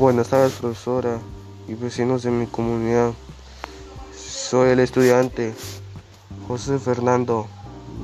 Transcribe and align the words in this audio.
Buenas 0.00 0.30
tardes, 0.30 0.54
profesora 0.54 1.18
y 1.68 1.74
vecinos 1.74 2.22
de 2.22 2.30
mi 2.30 2.46
comunidad. 2.46 3.12
Soy 4.16 4.70
el 4.70 4.80
estudiante 4.80 5.52
José 6.48 6.78
Fernando 6.78 7.46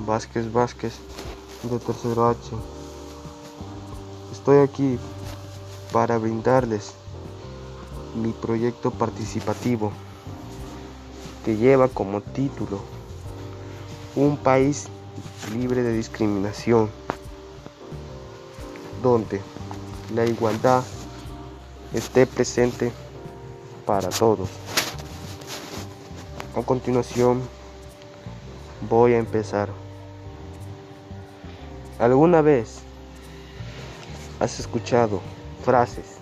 Vázquez 0.07 0.53
Vázquez 0.53 0.93
de 1.63 1.79
tercero 1.79 2.27
H. 2.27 2.39
Estoy 4.31 4.59
aquí 4.59 4.99
para 5.91 6.19
brindarles 6.19 6.93
mi 8.15 8.33
proyecto 8.33 8.91
participativo 8.91 9.91
que 11.47 11.57
lleva 11.57 11.89
como 11.89 12.21
título 12.21 12.79
Un 14.17 14.37
país 14.37 14.89
libre 15.51 15.83
de 15.83 15.95
discriminación, 15.95 16.91
donde 19.03 19.41
la 20.15 20.27
igualdad 20.27 20.85
esté 21.93 22.27
presente 22.27 22.93
para 23.85 24.09
todos. 24.09 24.49
A 26.57 26.63
continuación 26.63 27.43
voy 28.89 29.15
a 29.15 29.19
empezar. 29.19 29.69
¿Alguna 31.99 32.41
vez 32.43 32.81
has 34.41 34.61
escuchado 34.61 35.21
frases 35.65 36.17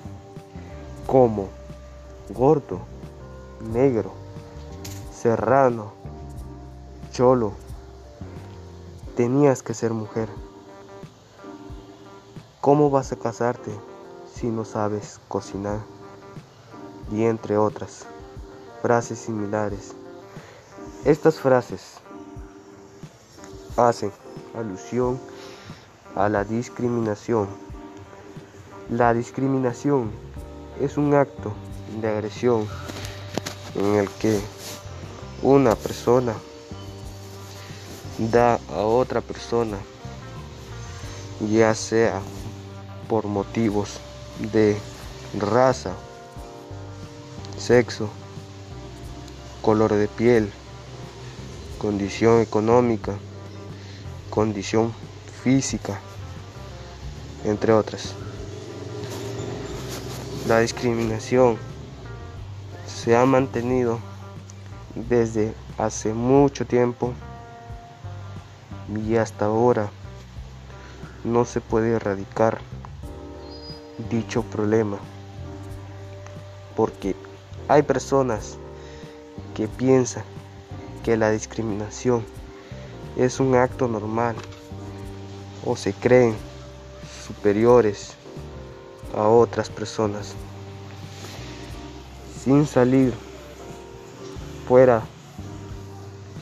como 1.07 1.49
gordo, 2.31 2.81
negro, 3.73 4.13
serrano, 5.13 5.93
cholo, 7.13 7.53
tenías 9.17 9.63
que 9.63 9.75
ser 9.75 9.93
mujer? 9.93 10.29
¿Cómo 12.61 12.91
vas 12.91 13.13
a 13.13 13.17
casarte 13.17 13.71
si 14.35 14.49
no 14.49 14.65
sabes 14.65 15.21
cocinar? 15.29 15.81
Y 17.13 17.25
entre 17.25 17.57
otras 17.57 18.07
frases 18.83 19.19
similares. 19.19 19.95
Estas 21.05 21.37
frases 21.37 21.95
hacen 23.77 24.13
alusión 24.55 25.21
a 26.15 26.29
la 26.29 26.45
discriminación. 26.45 27.49
La 28.91 29.15
discriminación 29.15 30.11
es 30.81 30.97
un 30.97 31.15
acto 31.15 31.53
de 32.01 32.09
agresión 32.09 32.67
en 33.75 33.95
el 33.95 34.09
que 34.11 34.41
una 35.43 35.75
persona 35.77 36.35
da 38.19 38.61
a 38.71 38.83
otra 38.83 39.21
persona, 39.21 39.79
ya 41.51 41.75
sea 41.75 42.21
por 43.09 43.27
motivos 43.27 44.01
de 44.39 44.77
raza, 45.39 45.93
sexo, 47.59 48.09
color 49.63 49.95
de 49.95 50.09
piel, 50.09 50.53
condición 51.79 52.41
económica, 52.41 53.15
condición 54.31 54.93
física, 55.43 56.01
entre 57.45 57.73
otras. 57.73 58.15
La 60.49 60.61
discriminación 60.61 61.57
se 62.87 63.17
ha 63.17 63.25
mantenido 63.25 63.99
desde 64.95 65.55
hace 65.79 66.13
mucho 66.13 66.67
tiempo 66.67 67.13
y 69.07 69.17
hasta 69.17 69.47
ahora 69.47 69.91
no 71.25 71.45
se 71.45 71.61
puede 71.61 71.93
erradicar 71.93 72.61
dicho 74.11 74.43
problema. 74.43 74.99
Porque 76.77 77.15
hay 77.69 77.83
personas 77.83 78.57
que 79.55 79.69
piensan 79.69 80.25
que 81.03 81.17
la 81.17 81.31
discriminación 81.31 82.25
es 83.17 83.39
un 83.39 83.55
acto 83.55 83.87
normal 83.87 84.35
o 85.65 85.77
se 85.77 85.93
creen 85.93 86.35
superiores 87.27 88.15
a 89.17 89.29
otras 89.29 89.71
personas. 89.71 90.35
Sin 92.43 92.67
salir 92.67 93.15
fuera 94.69 95.03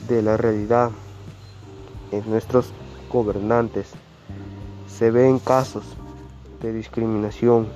de 0.08 0.22
la 0.22 0.36
realidad 0.36 0.90
en 2.10 2.28
nuestros 2.28 2.72
gobernantes 3.10 3.88
se 4.86 5.10
ven 5.10 5.38
casos 5.38 5.84
de 6.62 6.72
discriminación 6.72 7.66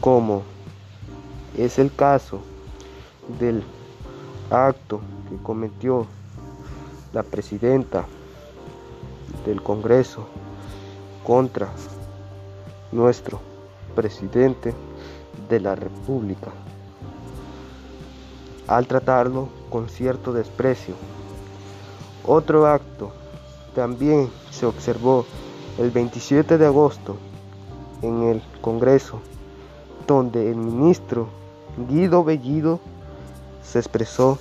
como 0.00 0.42
es 1.56 1.78
el 1.78 1.92
caso 1.92 2.40
del 3.40 3.64
acto 4.50 5.00
que 5.28 5.36
cometió 5.42 6.06
la 7.12 7.22
presidenta 7.22 8.06
del 9.44 9.62
Congreso 9.62 10.26
contra 11.24 11.68
nuestro 12.92 13.40
presidente 13.94 14.74
de 15.48 15.60
la 15.60 15.74
República 15.74 16.52
al 18.66 18.86
tratarlo 18.86 19.48
con 19.70 19.88
cierto 19.88 20.32
desprecio. 20.32 20.94
Otro 22.26 22.66
acto 22.66 23.12
también 23.74 24.30
se 24.50 24.66
observó 24.66 25.24
el 25.78 25.92
27 25.92 26.58
de 26.58 26.66
agosto 26.66 27.16
en 28.02 28.24
el 28.24 28.42
Congreso, 28.60 29.20
donde 30.06 30.50
el 30.50 30.56
ministro 30.56 31.28
Guido 31.88 32.24
Bellido 32.24 32.80
se 33.62 33.78
expresó 33.78 34.38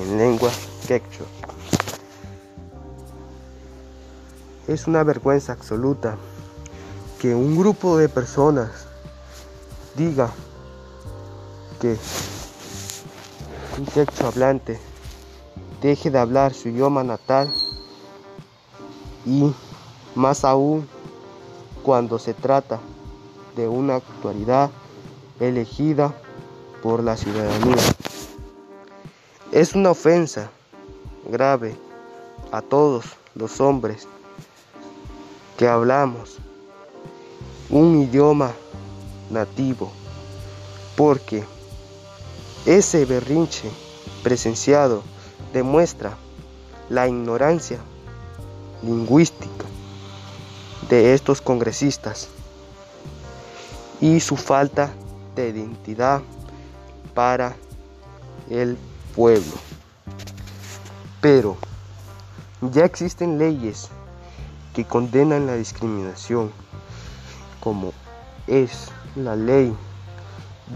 en 0.00 0.16
lengua 0.16 0.50
quechua. 0.88 1.26
Es 4.66 4.86
una 4.86 5.02
vergüenza 5.04 5.52
absoluta 5.52 6.16
que 7.20 7.34
un 7.34 7.56
grupo 7.56 7.98
de 7.98 8.08
personas 8.08 8.86
diga 9.96 10.30
que 11.80 11.96
un 13.78 13.84
quechua 13.84 14.28
hablante 14.28 14.80
deje 15.82 16.10
de 16.10 16.18
hablar 16.18 16.54
su 16.54 16.70
idioma 16.70 17.04
natal 17.04 17.52
y 19.26 19.52
más 20.16 20.44
aún 20.44 20.88
cuando 21.82 22.18
se 22.18 22.34
trata 22.34 22.80
de 23.54 23.68
una 23.68 23.96
actualidad 23.96 24.70
elegida 25.38 26.14
por 26.82 27.04
la 27.04 27.16
ciudadanía. 27.16 27.76
Es 29.52 29.74
una 29.74 29.90
ofensa 29.90 30.50
grave 31.30 31.76
a 32.50 32.62
todos 32.62 33.04
los 33.34 33.60
hombres 33.60 34.08
que 35.56 35.68
hablamos 35.68 36.38
un 37.70 38.02
idioma 38.02 38.52
nativo, 39.30 39.90
porque 40.96 41.44
ese 42.64 43.04
berrinche 43.04 43.70
presenciado 44.22 45.02
demuestra 45.52 46.16
la 46.88 47.06
ignorancia 47.06 47.78
lingüística 48.82 49.66
de 50.88 51.14
estos 51.14 51.40
congresistas 51.40 52.28
y 54.00 54.20
su 54.20 54.36
falta 54.36 54.92
de 55.34 55.48
identidad 55.48 56.22
para 57.14 57.56
el 58.50 58.78
pueblo. 59.14 59.54
Pero 61.20 61.56
ya 62.60 62.84
existen 62.84 63.38
leyes 63.38 63.88
que 64.74 64.84
condenan 64.84 65.46
la 65.46 65.54
discriminación, 65.54 66.52
como 67.60 67.92
es 68.46 68.92
la 69.16 69.34
ley 69.34 69.74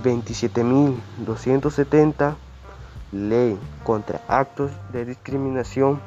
27.270, 0.03 2.35
ley 3.13 3.57
contra 3.85 4.23
actos 4.29 4.73
de 4.93 5.05
discriminación, 5.05 6.01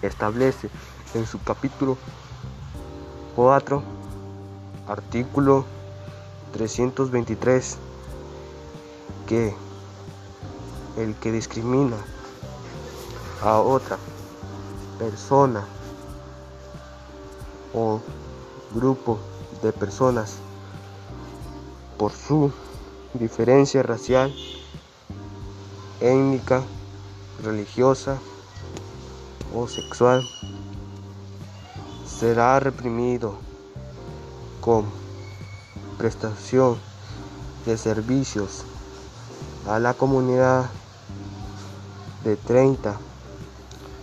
establece 0.00 0.70
en 1.14 1.26
su 1.26 1.42
capítulo 1.42 1.98
4, 3.34 3.82
artículo 4.88 5.64
323, 6.52 7.78
que 9.26 9.54
el 10.98 11.14
que 11.14 11.32
discrimina 11.32 11.96
a 13.42 13.58
otra 13.58 13.96
persona 14.98 15.64
o 17.72 18.00
grupo 18.74 19.18
de 19.62 19.72
personas 19.72 20.36
por 21.96 22.12
su 22.12 22.52
diferencia 23.14 23.82
racial, 23.82 24.34
étnica, 26.00 26.62
religiosa 27.42 28.18
o 29.54 29.66
sexual 29.68 30.22
será 32.22 32.60
reprimido 32.60 33.34
con 34.60 34.84
prestación 35.98 36.76
de 37.66 37.76
servicios 37.76 38.62
a 39.66 39.80
la 39.80 39.94
comunidad 39.94 40.70
de 42.22 42.36
30 42.36 42.96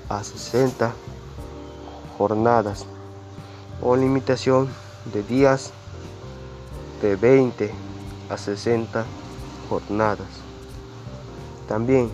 a 0.09 0.21
60 0.21 0.93
jornadas 2.17 2.85
o 3.81 3.95
limitación 3.95 4.67
de 5.13 5.23
días 5.23 5.71
de 7.01 7.15
20 7.15 7.71
a 8.29 8.37
60 8.37 9.05
jornadas. 9.69 10.27
También 11.69 12.11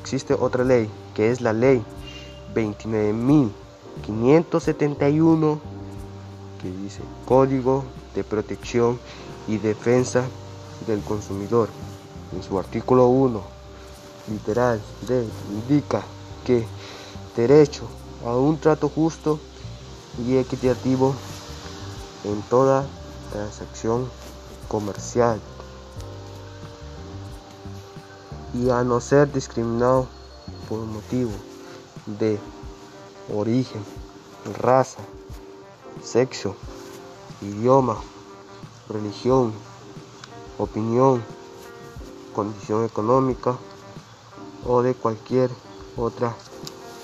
existe 0.00 0.32
otra 0.32 0.64
ley 0.64 0.88
que 1.14 1.30
es 1.30 1.42
la 1.42 1.52
ley 1.52 1.84
29.571 4.02 5.58
que 6.60 6.70
dice 6.70 7.02
Código 7.26 7.84
de 8.14 8.24
Protección 8.24 8.98
y 9.46 9.58
Defensa 9.58 10.24
del 10.86 11.00
Consumidor. 11.02 11.68
En 12.32 12.42
su 12.42 12.58
artículo 12.58 13.06
1, 13.06 13.42
literal 14.28 14.80
D, 15.06 15.26
indica 15.50 16.02
que 16.44 16.66
derecho 17.36 17.84
a 18.24 18.36
un 18.36 18.58
trato 18.58 18.88
justo 18.88 19.38
y 20.26 20.36
equitativo 20.36 21.14
en 22.24 22.40
toda 22.42 22.86
transacción 23.32 24.08
comercial 24.68 25.40
y 28.54 28.70
a 28.70 28.82
no 28.84 29.00
ser 29.00 29.32
discriminado 29.32 30.06
por 30.68 30.78
motivo 30.80 31.32
de 32.06 32.38
origen, 33.32 33.82
raza, 34.58 35.00
sexo, 36.02 36.54
idioma, 37.40 37.98
religión, 38.88 39.52
opinión, 40.58 41.22
condición 42.34 42.84
económica 42.84 43.56
o 44.66 44.82
de 44.82 44.94
cualquier 44.94 45.50
otra 45.96 46.34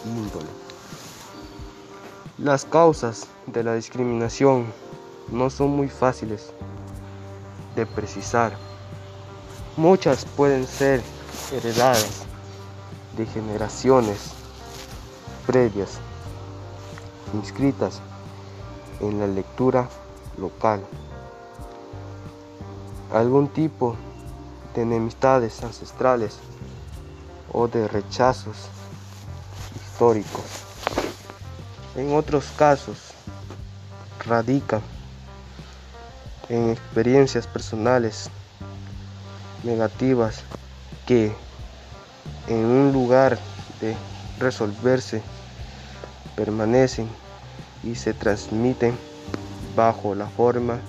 índole. 0.04 0.48
Las 2.38 2.64
causas 2.64 3.26
de 3.46 3.62
la 3.62 3.74
discriminación 3.74 4.72
no 5.30 5.50
son 5.50 5.70
muy 5.70 5.88
fáciles 5.88 6.52
de 7.76 7.86
precisar. 7.86 8.56
Muchas 9.76 10.24
pueden 10.24 10.66
ser 10.66 11.02
heredadas 11.52 12.24
de 13.16 13.26
generaciones 13.26 14.32
previas 15.46 15.98
inscritas 17.34 18.00
en 19.00 19.18
la 19.20 19.26
lectura 19.26 19.88
local. 20.38 20.82
Algún 23.12 23.48
tipo 23.48 23.96
de 24.74 24.82
enemistades 24.82 25.62
ancestrales 25.62 26.38
o 27.52 27.66
de 27.68 27.88
rechazos 27.88 28.68
históricos. 29.74 30.44
En 31.96 32.14
otros 32.14 32.46
casos, 32.56 33.12
radican 34.26 34.80
en 36.48 36.70
experiencias 36.70 37.46
personales 37.46 38.30
negativas 39.62 40.42
que 41.06 41.32
en 42.48 42.64
un 42.64 42.92
lugar 42.92 43.38
de 43.80 43.96
resolverse 44.38 45.22
permanecen 46.40 47.06
y 47.84 47.94
se 47.96 48.14
transmiten 48.14 48.96
bajo 49.76 50.14
la 50.14 50.26
forma 50.26 50.80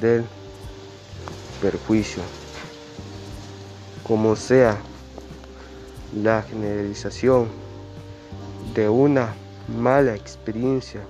del 0.00 0.24
perjuicio. 1.60 2.22
Como 4.04 4.36
sea 4.36 4.78
la 6.14 6.42
generalización 6.42 7.48
de 8.72 8.88
una 8.88 9.34
mala 9.66 10.14
experiencia 10.14 11.00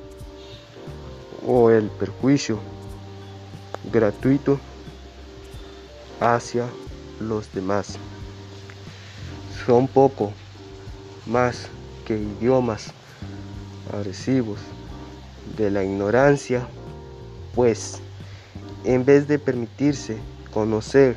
o 1.47 1.69
el 1.69 1.91
perjuicio 1.91 2.59
gratuito 3.93 4.59
hacia 6.21 6.65
los 7.21 7.53
demás. 7.53 7.99
Son 9.67 9.87
poco 9.87 10.33
más 11.27 11.69
que 12.07 12.17
idiomas 12.17 12.95
agresivos 13.93 14.59
de 15.57 15.71
la 15.71 15.85
ignorancia, 15.85 16.67
pues 17.55 17.99
en 18.85 19.05
vez 19.05 19.29
de 19.29 19.39
permitirse 19.39 20.19
conocer 20.53 21.17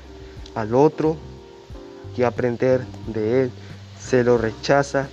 al 0.55 0.75
otro 0.75 1.17
y 2.17 2.23
aprender 2.23 2.81
de 3.07 3.43
él, 3.43 3.51
se 3.99 4.23
lo 4.23 4.37
rechaza 4.37 5.07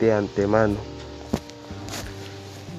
de 0.00 0.12
antemano. 0.12 0.76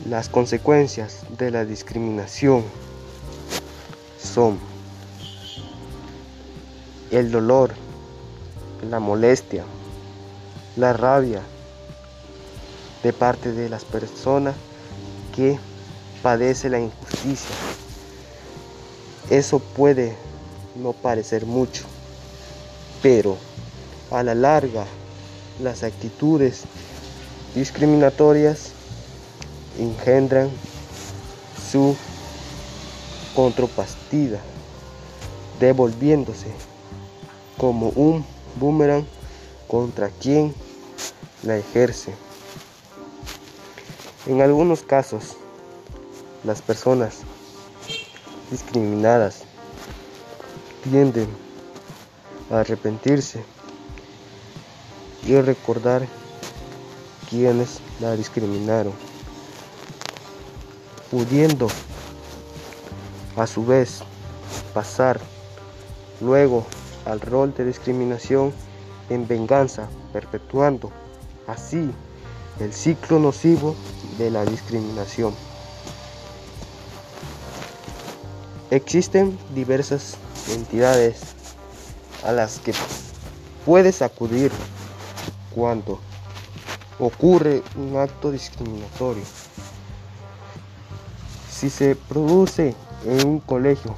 Las 0.09 0.29
consecuencias 0.29 1.23
de 1.37 1.51
la 1.51 1.65
discriminación 1.65 2.63
son 4.21 4.57
el 7.11 7.31
dolor, 7.31 7.71
la 8.89 8.99
molestia, 8.99 9.63
la 10.75 10.93
rabia 10.93 11.41
de 13.03 13.13
parte 13.13 13.51
de 13.51 13.69
las 13.69 13.85
personas 13.85 14.55
que 15.35 15.59
padece 16.21 16.69
la 16.69 16.79
injusticia. 16.79 17.55
Eso 19.29 19.59
puede 19.59 20.15
no 20.75 20.93
parecer 20.93 21.45
mucho, 21.45 21.83
pero 23.01 23.37
a 24.11 24.23
la 24.23 24.35
larga 24.35 24.85
las 25.61 25.83
actitudes 25.83 26.63
discriminatorias 27.55 28.71
engendran 29.79 30.49
su 31.71 31.95
contrapastida, 33.35 34.39
devolviéndose 35.59 36.47
como 37.57 37.89
un 37.89 38.25
boomerang 38.59 39.05
contra 39.67 40.09
quien 40.09 40.53
la 41.43 41.57
ejerce. 41.57 42.13
En 44.27 44.41
algunos 44.41 44.81
casos, 44.81 45.37
las 46.43 46.61
personas 46.61 47.19
discriminadas 48.51 49.43
tienden 50.83 51.29
a 52.51 52.59
arrepentirse 52.59 53.41
y 55.25 55.39
recordar 55.39 56.05
quienes 57.29 57.79
la 58.01 58.17
discriminaron, 58.17 58.91
pudiendo 61.09 61.69
a 63.37 63.47
su 63.47 63.65
vez 63.65 63.99
pasar 64.73 65.21
luego 66.19 66.65
al 67.05 67.21
rol 67.21 67.53
de 67.53 67.63
discriminación 67.63 68.51
en 69.09 69.25
venganza, 69.25 69.87
perpetuando 70.11 70.91
así 71.47 71.89
el 72.59 72.73
ciclo 72.73 73.19
nocivo 73.19 73.73
de 74.17 74.31
la 74.31 74.45
discriminación. 74.45 75.33
Existen 78.69 79.37
diversas 79.55 80.17
entidades 80.51 81.21
a 82.25 82.31
las 82.31 82.59
que 82.59 82.73
puedes 83.65 84.01
acudir 84.01 84.51
cuando 85.53 85.99
ocurre 86.99 87.63
un 87.75 87.97
acto 87.97 88.31
discriminatorio. 88.31 89.23
Si 91.49 91.69
se 91.69 91.95
produce 91.95 92.75
en 93.05 93.27
un 93.27 93.39
colegio, 93.39 93.95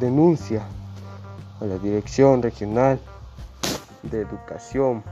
denuncia 0.00 0.66
a 1.60 1.64
la 1.64 1.78
Dirección 1.78 2.42
Regional 2.42 2.98
de 4.02 4.20
Educación 4.20 5.02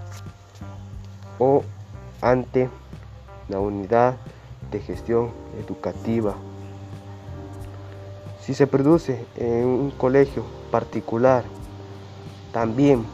o 1.38 1.62
ante 2.20 2.68
la 3.48 3.60
Unidad 3.60 4.16
de 4.70 4.80
Gestión 4.80 5.30
Educativa. 5.64 6.34
Si 8.40 8.54
se 8.54 8.66
produce 8.66 9.24
en 9.36 9.66
un 9.66 9.90
colegio 9.90 10.44
particular, 10.70 11.44
también 12.52 13.04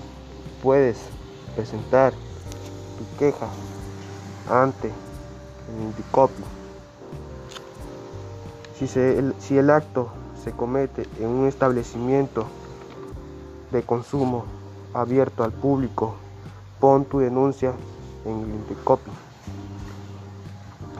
puedes 0.62 0.98
presentar 1.54 2.12
tu 2.12 3.18
queja 3.18 3.46
ante 4.48 4.88
el 4.88 5.82
Indicopi. 5.84 6.42
Si, 8.78 8.86
si 8.86 9.58
el 9.58 9.70
acto 9.70 10.08
se 10.42 10.52
comete 10.52 11.06
en 11.20 11.28
un 11.28 11.46
establecimiento 11.46 12.46
de 13.70 13.82
consumo 13.82 14.44
abierto 14.94 15.44
al 15.44 15.52
público, 15.52 16.14
pon 16.80 17.04
tu 17.04 17.20
denuncia 17.20 17.72
en 18.24 18.40
el 18.40 18.48
Indicopi. 18.48 19.10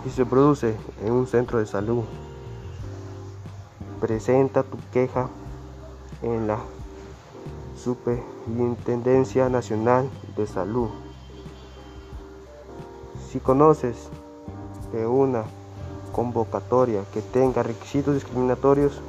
Si 0.02 0.08
se 0.08 0.24
produce 0.24 0.76
en 1.04 1.12
un 1.12 1.26
centro 1.26 1.58
de 1.58 1.66
salud, 1.66 2.04
presenta 4.00 4.62
tu 4.62 4.78
queja 4.92 5.28
en 6.22 6.46
la 6.46 6.58
Superintendencia 7.76 9.50
Nacional 9.50 10.08
de 10.36 10.46
Salud. 10.46 10.88
Si 13.30 13.40
conoces 13.40 14.08
de 14.90 15.06
una 15.06 15.44
convocatoria 16.12 17.02
que 17.12 17.20
tenga 17.20 17.62
requisitos 17.62 18.14
discriminatorios, 18.14 19.02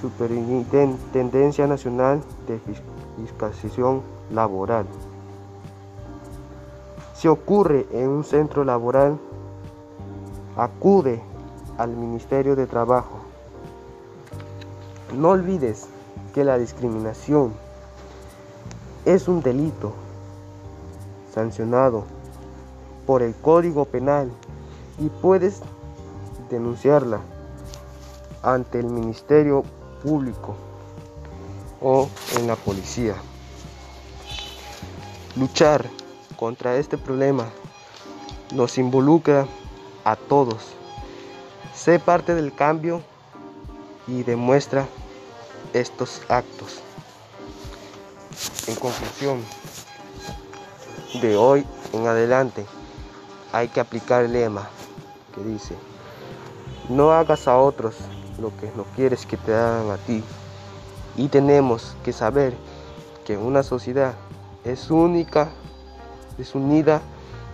Superintendencia 0.00 1.66
Nacional 1.66 2.22
de 2.48 2.58
Fiscalización 3.18 4.00
Laboral. 4.30 4.86
Si 7.14 7.28
ocurre 7.28 7.86
en 7.92 8.08
un 8.08 8.24
centro 8.24 8.64
laboral, 8.64 9.18
acude 10.56 11.22
al 11.78 11.90
Ministerio 11.96 12.56
de 12.56 12.66
Trabajo. 12.66 13.20
No 15.14 15.30
olvides 15.30 15.86
que 16.34 16.44
la 16.44 16.58
discriminación 16.58 17.52
es 19.04 19.28
un 19.28 19.42
delito 19.42 19.92
sancionado 21.32 22.04
por 23.06 23.22
el 23.22 23.34
Código 23.34 23.84
Penal 23.84 24.30
y 24.98 25.08
puedes 25.08 25.60
denunciarla 26.50 27.20
ante 28.42 28.80
el 28.80 28.86
Ministerio 28.86 29.64
Público 30.02 30.54
o 31.80 32.08
en 32.38 32.46
la 32.46 32.56
policía. 32.56 33.14
Luchar 35.36 35.88
contra 36.36 36.76
este 36.76 36.98
problema 36.98 37.46
nos 38.54 38.78
involucra 38.78 39.46
a 40.04 40.16
todos. 40.16 40.74
Sé 41.74 41.98
parte 41.98 42.34
del 42.34 42.54
cambio 42.54 43.02
y 44.06 44.22
demuestra 44.22 44.86
estos 45.72 46.22
actos. 46.28 46.80
En 48.66 48.74
conclusión, 48.76 49.42
de 51.20 51.36
hoy 51.36 51.66
en 51.92 52.06
adelante 52.06 52.64
hay 53.52 53.68
que 53.68 53.80
aplicar 53.80 54.24
el 54.24 54.32
lema 54.32 54.68
que 55.34 55.42
dice, 55.42 55.76
no 56.88 57.12
hagas 57.12 57.48
a 57.48 57.58
otros 57.58 57.96
lo 58.38 58.54
que 58.56 58.70
no 58.76 58.84
quieres 58.96 59.26
que 59.26 59.36
te 59.36 59.54
hagan 59.54 59.90
a 59.90 59.96
ti. 59.98 60.22
Y 61.16 61.28
tenemos 61.28 61.94
que 62.04 62.12
saber 62.12 62.54
que 63.24 63.36
una 63.36 63.62
sociedad 63.62 64.14
es 64.64 64.90
única, 64.90 65.50
es 66.38 66.54
unida 66.54 67.02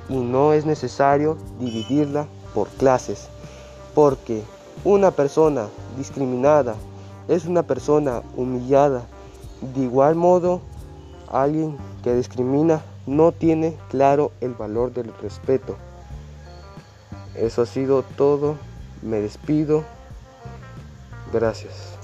y 0.09 0.17
no 0.17 0.52
es 0.52 0.64
necesario 0.64 1.37
dividirla 1.59 2.26
por 2.55 2.69
clases, 2.69 3.28
porque 3.95 4.43
una 4.85 5.11
persona 5.11 5.67
discriminada 5.97 6.75
es 7.28 7.45
una 7.45 7.62
persona 7.62 8.23
humillada. 8.37 9.02
De 9.75 9.83
igual 9.83 10.14
modo, 10.14 10.61
alguien 11.31 11.76
que 12.02 12.14
discrimina 12.14 12.83
no 13.07 13.33
tiene 13.33 13.76
claro 13.90 14.33
el 14.40 14.55
valor 14.55 14.93
del 14.93 15.12
respeto. 15.21 15.76
Eso 17.35 17.62
ha 17.62 17.67
sido 17.67 18.02
todo. 18.02 18.57
Me 19.02 19.21
despido. 19.21 19.85
Gracias. 21.33 21.98